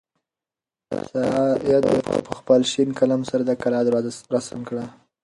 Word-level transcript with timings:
سعید 1.09 1.85
په 2.27 2.33
خپل 2.39 2.59
شین 2.71 2.89
قلم 2.99 3.21
سره 3.29 3.43
د 3.45 3.51
کلا 3.61 3.79
دروازه 3.87 4.11
رسم 4.35 4.59
کړه. 4.69 4.83